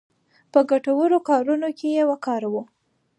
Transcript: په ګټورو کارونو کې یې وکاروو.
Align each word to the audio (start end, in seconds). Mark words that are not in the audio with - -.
په 0.51 0.59
ګټورو 0.71 1.17
کارونو 1.29 1.69
کې 1.77 1.87
یې 1.95 2.03
وکاروو. 2.09 2.61